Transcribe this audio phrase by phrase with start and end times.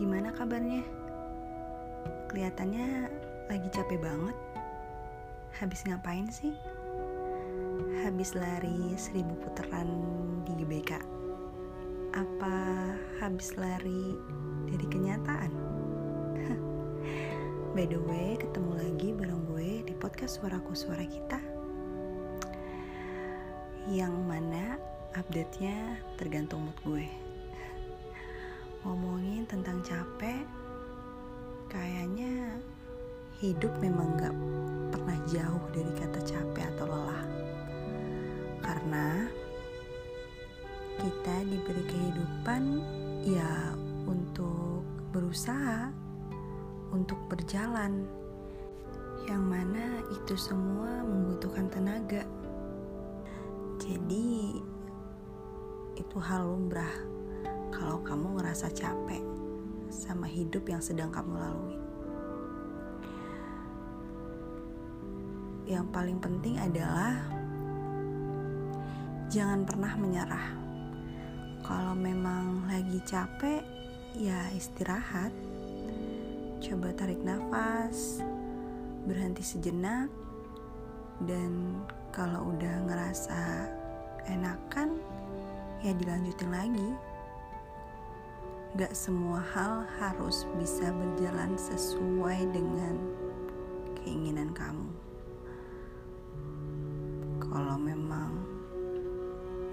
[0.00, 0.80] Gimana kabarnya?
[2.32, 3.12] Kelihatannya
[3.52, 4.32] lagi capek banget.
[5.60, 6.56] Habis ngapain sih?
[8.00, 9.92] Habis lari seribu putaran
[10.48, 10.96] di GBK?
[12.16, 12.56] Apa
[13.20, 14.16] habis lari
[14.72, 15.52] dari kenyataan?
[17.76, 21.36] By the way, ketemu lagi bareng gue di podcast Suaraku Suara Kita
[23.84, 24.80] Yang mana
[25.12, 27.29] update-nya tergantung mood gue
[28.84, 30.44] Ngomongin tentang capek
[31.70, 32.58] Kayaknya
[33.38, 34.34] hidup memang gak
[34.90, 37.24] pernah jauh dari kata capek atau lelah.
[38.58, 39.06] Karena
[40.98, 42.62] kita diberi kehidupan
[43.22, 43.70] ya
[44.10, 44.82] untuk
[45.14, 45.94] berusaha
[46.90, 48.02] untuk berjalan,
[49.30, 52.26] yang mana itu semua membutuhkan tenaga.
[53.78, 54.58] Jadi,
[55.94, 57.19] itu hal lumrah
[57.80, 59.24] kalau kamu ngerasa capek
[59.88, 61.80] sama hidup yang sedang kamu lalui.
[65.64, 67.16] Yang paling penting adalah
[69.32, 70.48] jangan pernah menyerah.
[71.64, 73.64] Kalau memang lagi capek,
[74.12, 75.32] ya istirahat
[76.60, 78.20] Coba tarik nafas,
[79.08, 80.12] berhenti sejenak,
[81.24, 81.80] dan
[82.12, 83.64] kalau udah ngerasa
[84.28, 85.00] enakan,
[85.80, 86.88] ya dilanjutin lagi.
[88.78, 92.94] Gak semua hal harus bisa berjalan sesuai dengan
[93.98, 94.90] keinginan kamu.
[97.42, 98.46] Kalau memang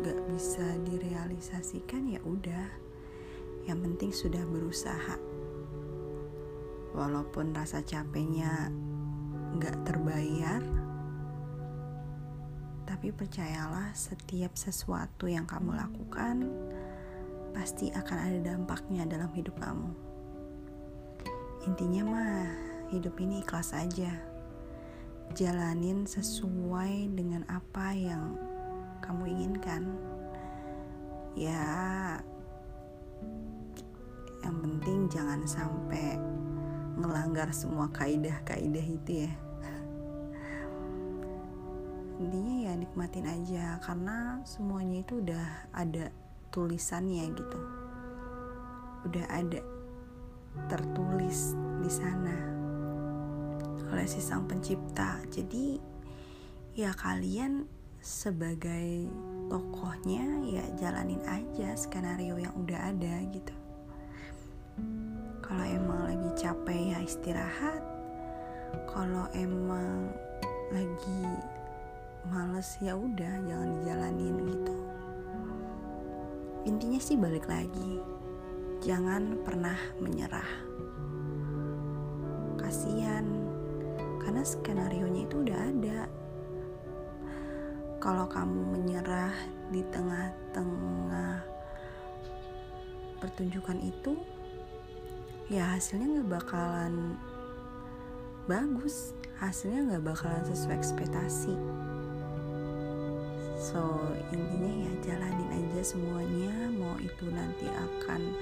[0.00, 2.68] gak bisa direalisasikan, ya udah.
[3.68, 5.20] Yang penting sudah berusaha
[6.96, 8.72] walaupun rasa capeknya
[9.60, 10.64] gak terbayar,
[12.88, 16.48] tapi percayalah setiap sesuatu yang kamu lakukan
[17.52, 19.90] pasti akan ada dampaknya dalam hidup kamu.
[21.68, 22.48] Intinya mah
[22.92, 24.12] hidup ini ikhlas aja.
[25.36, 28.36] Jalanin sesuai dengan apa yang
[29.04, 29.82] kamu inginkan.
[31.36, 32.18] Ya,
[34.42, 36.16] yang penting jangan sampai
[36.98, 39.32] ngelanggar semua kaidah-kaidah itu ya
[42.18, 46.10] intinya ya nikmatin aja karena semuanya itu udah ada
[46.48, 47.60] tulisannya gitu.
[49.06, 49.60] Udah ada
[50.66, 52.36] tertulis di sana
[53.88, 55.20] oleh si sang pencipta.
[55.28, 55.80] Jadi
[56.76, 57.64] ya kalian
[57.98, 59.08] sebagai
[59.50, 63.54] tokohnya ya jalanin aja skenario yang udah ada gitu.
[65.40, 67.82] Kalau emang lagi capek ya istirahat.
[68.84, 70.12] Kalau emang
[70.68, 71.24] lagi
[72.28, 74.87] males ya udah jangan dijalanin gitu
[76.64, 78.02] intinya sih balik lagi.
[78.82, 80.50] Jangan pernah menyerah.
[82.58, 83.26] Kasihan.
[84.22, 86.00] Karena skenario nya itu udah ada.
[87.98, 89.34] Kalau kamu menyerah
[89.74, 91.42] di tengah-tengah
[93.18, 94.14] pertunjukan itu
[95.50, 97.18] ya hasilnya nggak bakalan
[98.46, 99.16] bagus.
[99.38, 101.54] Hasilnya nggak bakalan sesuai ekspektasi.
[103.58, 103.82] So
[104.30, 104.87] intinya ya
[105.78, 108.34] aja semuanya mau itu nanti akan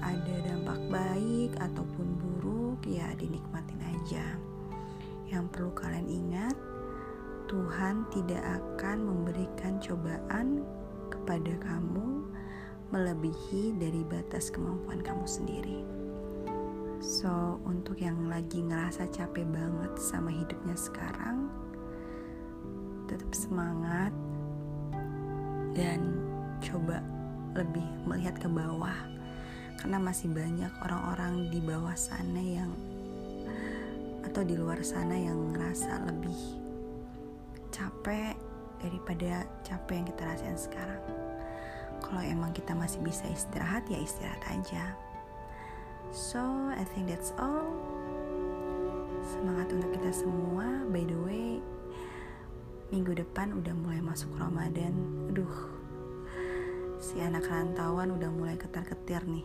[0.00, 4.24] ada dampak baik ataupun buruk ya dinikmatin aja
[5.28, 6.56] yang perlu kalian ingat
[7.44, 10.64] Tuhan tidak akan memberikan cobaan
[11.12, 12.24] kepada kamu
[12.88, 15.84] melebihi dari batas kemampuan kamu sendiri.
[17.04, 21.52] So, untuk yang lagi ngerasa capek banget sama hidupnya sekarang,
[23.12, 24.16] tetap semangat
[25.76, 26.31] dan
[26.62, 27.02] coba
[27.58, 28.96] lebih melihat ke bawah,
[29.82, 32.70] karena masih banyak orang-orang di bawah sana yang
[34.22, 36.38] atau di luar sana yang ngerasa lebih
[37.74, 38.38] capek
[38.80, 41.02] daripada capek yang kita rasain sekarang.
[42.02, 44.96] Kalau emang kita masih bisa istirahat, ya istirahat aja.
[46.12, 46.40] So,
[46.72, 47.72] I think that's all.
[49.22, 50.84] Semangat untuk kita semua.
[50.92, 51.62] By the way,
[52.92, 54.92] minggu depan udah mulai masuk Ramadan.
[55.32, 55.54] Aduh,
[57.02, 59.42] si anak rantauan udah mulai ketar-ketir nih.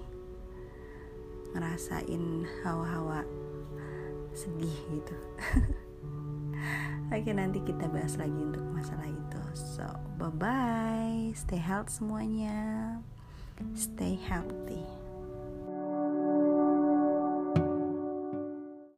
[1.57, 3.25] Ngerasain hawa-hawa
[4.37, 5.17] sedih gitu.
[7.17, 9.41] Oke, nanti kita bahas lagi untuk masalah itu.
[9.57, 9.89] So,
[10.21, 11.33] bye-bye.
[11.33, 12.61] Stay healthy semuanya.
[13.73, 15.06] Stay healthy.